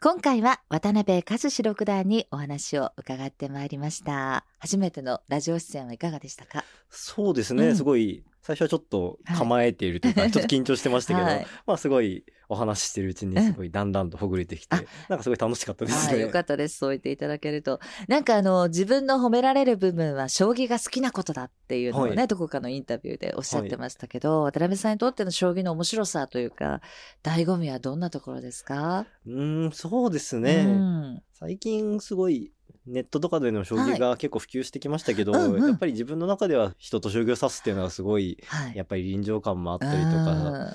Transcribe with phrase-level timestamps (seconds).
[0.00, 4.44] 今回は渡辺和志六段にお話を伺ってまいりました。
[4.58, 6.64] 初めてのラジオ出演はいかがでしたか？
[6.88, 7.76] そうですね、うん。
[7.76, 16.12] すごい、最初はちょっと構えているというか、は いちょっと緊張してましたけど、はいまあすごいお話ししてるうちにすごいだんだんとほぐれてきて、あなんかすごい楽しかったですね。
[16.14, 16.78] はい、よかったです。
[16.78, 17.78] そう言っていただけると。
[18.08, 26.80] なんかあの、自分の褒められる部分は将棋が好きなことだっていうのをね、はいどこかのインタビューでおっしゃってましたけど、渡辺さんにとっての将棋の面白さというか、
[27.22, 29.04] 醍醐味はどんなところですか？
[29.26, 30.64] うーん、そうですね。
[30.66, 32.50] うん最近すごい
[32.88, 38.76] ネットとかでの将棋が結構普及してきましたけど、うんうんやっぱり自分の中では人と将棋を指すっていうのはすごいはい。
[38.76, 40.74] やっぱり臨場感もあったりとか、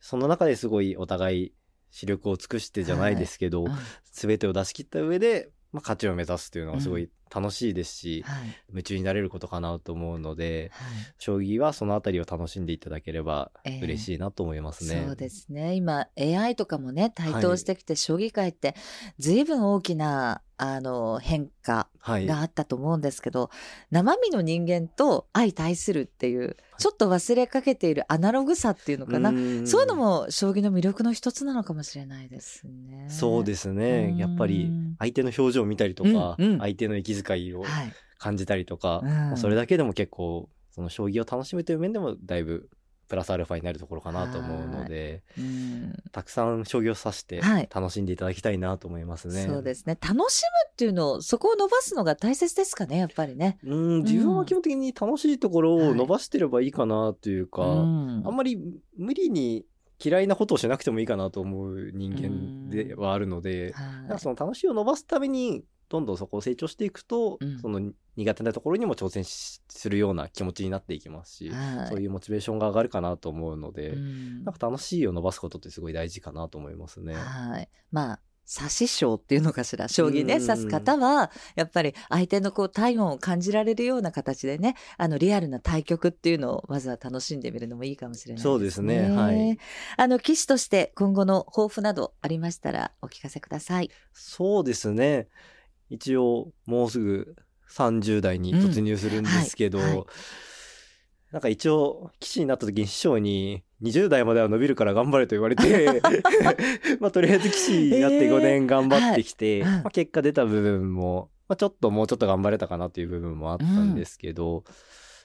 [0.00, 1.52] その中ですごいお互い
[1.90, 3.70] 視力を尽くしてじゃないですけど、うん
[4.12, 8.56] 全てを出し切った上で、まあ、勝ちを目指すっていうのがすごい楽しいですし、はい。
[8.68, 10.88] 夢中になれることかなと思うので、はい
[11.18, 15.04] 将棋はそのあたりを楽しんでいただければええ嬉しいなと思いますね。
[15.06, 15.74] そうですね。
[15.74, 18.74] 今 AI とかもね台頭してきて、将棋界って
[19.18, 22.26] 随分大きなあの変化はい。
[22.26, 23.50] があったと思うんですけど、
[23.90, 33.06] 生身の人間と相対するっていうちょっと忘れかけているアナログさっていうのかな、んそういうのも将棋の魅力の一つなのかもしれないですね。
[33.08, 34.14] そうですねう。
[34.14, 37.92] んやっぱり相手の表情を見たりとか、うんうん相手の息遣いをはい。
[38.18, 42.68] 感じたりとか、うんまあそれだけでも結構、その将棋を楽しむという面でもだいぶ
[43.08, 45.94] プラスアルファになるところかなと思うので、うん。
[46.12, 47.68] たくさん将棋を指してはい。
[47.72, 49.46] 楽しんでいただきたいなと思いますね。
[49.46, 49.98] そうですね。
[50.00, 53.58] 楽しむっていうのを、そこを伸ばすのが大切ですかね、やっぱりね。
[53.64, 55.88] うん、自分は基本的に楽しいところはい。
[55.90, 58.22] を伸ばしてればいいかなというか、うん。
[58.26, 58.58] あんまり
[58.96, 59.66] 無理に
[60.02, 63.86] 嫌いなことをしなくてもいいかなと思う人間ではあるので、はい。
[63.86, 67.58] なんかその楽しいを伸ばすためにどんどんそこを成長していくと、うん。
[67.58, 77.14] その苦手なところにも挑戦しするような気持ちになっていきますし、はいそういうモチベーションが上がるかなと思うので、うんなんか楽しいを伸ばすことってすごい大事かなと思いますね。
[77.14, 77.68] はい。
[77.90, 78.20] まあ、
[78.60, 79.88] 指し将っていうのかしら。
[79.88, 88.50] 将棋ね、うん指す方は、やっぱり相手のこう体温を感じられるような形でね、あの、リアルな対局っていうのをまずは楽しんでみるのもいいかもしれないですね。
[88.52, 89.58] そうですねはい。
[89.96, 93.90] あの、棋士として今後の抱負などありましたらお聞かせください。
[94.12, 95.28] そうですね。
[95.88, 97.36] 一応もうすぐ
[97.72, 99.96] 30代に突入するんですけど、うんはい。
[99.96, 100.06] はい。
[101.32, 106.02] なんか一応棋士になった時に師匠に20代までは伸びるから頑張れと言われて
[107.00, 109.76] まあとりあえず棋士になって5年頑張ってきて、えーはい。
[109.76, 114.64] うんまあ、結果出た部分も、まあ、ちょっともうちょっと頑張れたかなという部分もあったんですけど、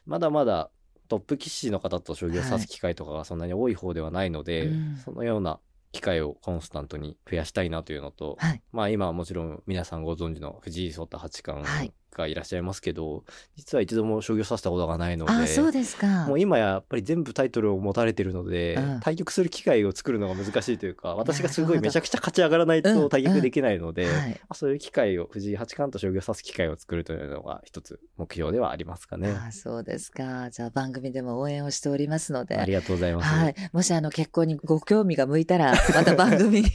[0.05, 0.71] まだまだ
[1.09, 4.97] トップ棋士の方と将棋を指す機会とかがそんなに多い方ではないので、うん。
[4.97, 5.59] そのような
[5.91, 8.61] 機会をコンスタントに増やしたいなというのと、はい。
[8.71, 13.23] まあ今はもちろん皆さんご存知の藤井聡太八冠はいがいらっしゃいますけど、
[13.55, 16.25] 実は一度も将棋を指したことがないので、あ、そうですか。
[16.28, 24.07] もう今やっぱり全部タイトルを持たれてるので、うん対局する機会を作るのが難しいというか、 私がすごいめちゃくちゃ勝ち上がらないうんと対局できないので、
[24.53, 29.29] そういう機会を、藤井八冠と将棋を指す機会を作るというのが一つ目標ではありますかね。
[29.29, 30.50] あそうですか。
[30.50, 32.57] じゃあ番組でも応援をしておりますので。
[32.57, 33.27] ありがとうございます。
[33.27, 33.56] はい。
[33.72, 36.67] もしあの結婚にご興味が向いたら、また番組に、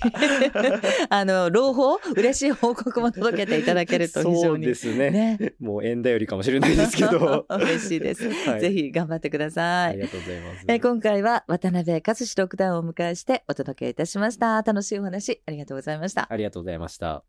[1.10, 4.66] あの、朗報、嬉しい報告も届けていただけると非そう常に。
[4.66, 5.10] ですね。
[5.10, 5.31] ね。
[5.60, 7.46] もう縁頼りかもしれないですけど。
[7.50, 8.28] 嬉しいです。
[8.48, 9.90] はいぜひ頑張ってください。
[9.90, 10.64] ありがとうございます。
[10.68, 14.62] えー今回は渡辺和志六段をお迎えしてお届けいたしました。
[14.62, 16.26] 楽しいお話ありがとうございました。
[16.30, 17.24] ありがとうございました。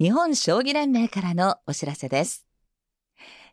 [0.00, 2.46] 日本将棋連盟からのお知らせです。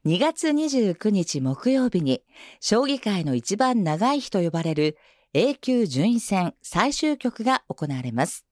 [0.06, 2.24] 2月29日木曜日に、
[2.59, 4.98] 将棋界の一番長い日と呼ばれる
[5.34, 8.46] A 級順位戦最終局が行われます。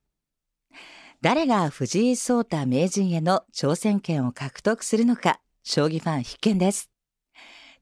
[1.22, 6.90] 誰が藤井聡太名人への挑戦権を獲得するのか、将棋ファン必見です。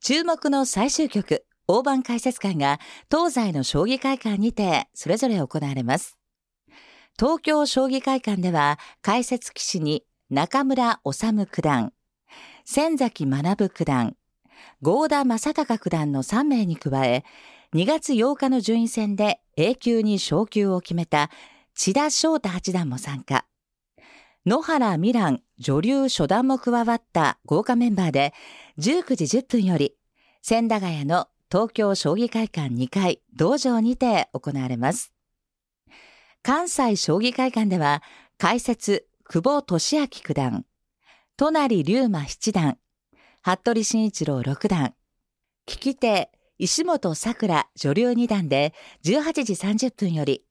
[0.01, 6.19] 注目の最終局、大盤解説会が東西の将棋会館にてそれぞれ行われます。
[7.17, 11.93] 東京将棋会館では解説棋士に中村治九段、
[12.65, 14.17] 千崎学九段、
[14.83, 17.25] 合田正孝九段の3名に加え、
[17.73, 21.31] 2月8日の順位戦で A 級に昇級を決めた
[21.81, 23.47] 千田翔太八段も参加。
[24.45, 28.35] 野原美蘭女流初段も加わった豪華メンバーで
[28.81, 29.95] 19時10分より
[30.43, 35.13] 千駄ヶ谷の東京将棋会館2階道場にて行われます。
[36.43, 38.03] 関西将棋会館では
[38.39, 40.65] 解説久保利明九段、
[41.37, 42.79] 隣龍馬七段、
[43.41, 44.95] 服部慎一郎六段、
[45.69, 48.75] 聞き手石本桜女流二段で
[49.05, 50.43] 18時30分より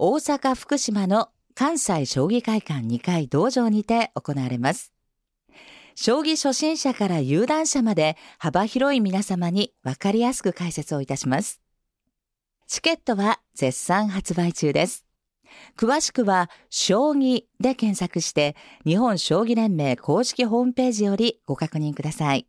[0.00, 4.92] 大阪福島の関西将棋会館2階道場にて行われます。
[5.96, 11.60] 将棋初心者から有段者まで幅広い皆様に分かりやすく解説をいたします。
[12.68, 15.04] チケットは絶賛発売中です。
[15.76, 18.54] 詳しくは、将棋で検索して、
[18.84, 22.46] 日本将棋連盟公式ホームページよりご確認ください。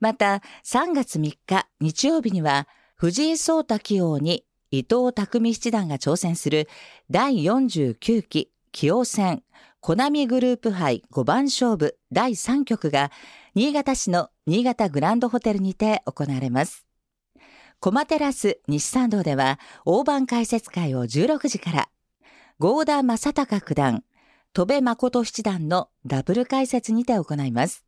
[0.00, 6.68] また、3月3日日曜日には、藤井聡太棋王に伊藤匠七段が挑戦する
[7.10, 9.42] 第49期棋王戦
[9.80, 13.10] コナミグループ杯5番勝負第3局が
[13.54, 16.84] 新潟市の新潟グランドホテルにて行われます。
[17.80, 21.88] コマテラス西参道では大盤解説会を16時から、
[22.58, 24.02] 合田正隆九段、
[24.52, 27.84] 戸部誠七段のダブル解説にて行います。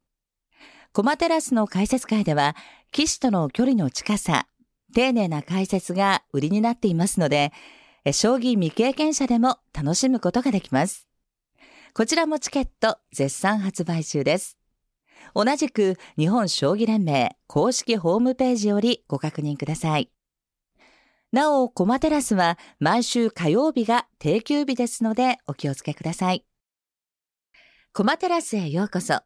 [0.93, 2.55] コマテラスの解説会では、
[2.93, 4.47] 騎士との距離の近さ、
[4.91, 7.53] 丁寧な解説が売りになっていますので、
[8.13, 11.07] 将棋未経験者でも楽しむことができます。
[11.95, 14.59] こちらもチケット絶賛発売中です。
[15.35, 20.11] 同じく日本将棋連盟公式ホームページよりご確認ください。
[21.33, 26.45] なお、コマテラスは毎週火曜日が定休日ですのでお気をつけください。
[27.93, 29.21] コマテラスへようこそ。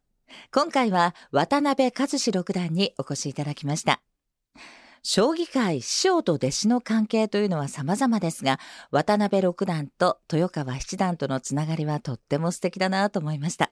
[0.51, 4.01] 今回は渡辺和志六段にお越しいただきました。
[5.07, 8.59] 将棋界師匠と弟子の関係というのは様々ですが、
[8.89, 13.71] 渡辺六段と豊川七段とのつながりはとっても素敵だなと思いました。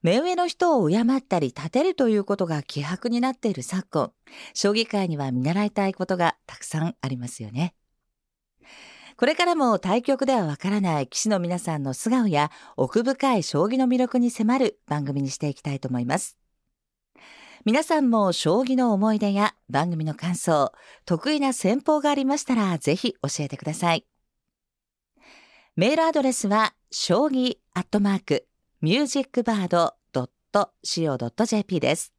[0.00, 4.12] 目上の人を敬ったり立てるということが希薄になっている昨今、
[4.54, 7.74] 将棋界には見習いたいことがたくさんありますよね。
[9.18, 16.38] これからも対局ではわからない棋士の皆さんの素顔や奥深い将棋の魅力に迫る番組にしていきたいと思います。
[17.66, 20.70] 皆さんも将棋の思い出や番組の感想、
[21.04, 24.06] 得意な戦法がありましたらぜひ教えてください。
[25.74, 28.46] メールアドレスは、将棋アットマーク
[28.84, 32.12] musicbird.co.jp です。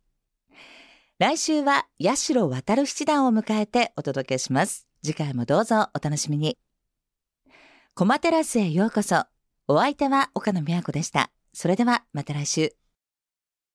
[1.17, 4.85] 来週は八代渡七段を迎えてお届けします。
[5.01, 6.57] 次回もどうぞお楽しみに。
[7.95, 9.23] コマテラスへようこそ。
[9.69, 11.31] お相手は岡野美和子でした。
[11.53, 12.76] それではまた来週。